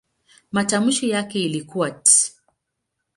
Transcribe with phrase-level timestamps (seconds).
[0.51, 2.31] Matamshi yake ilikuwa "t".